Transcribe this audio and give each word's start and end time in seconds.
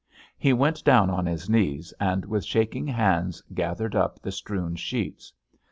He 0.35 0.51
went 0.51 0.83
down 0.83 1.11
on 1.11 1.27
his 1.27 1.47
knees, 1.47 1.93
and, 1.99 2.25
with 2.25 2.43
shaking 2.43 2.87
hands, 2.87 3.43
gathered 3.53 3.95
up 3.95 4.19
the 4.19 4.31
strewn 4.31 4.75
sheets. 4.75 5.31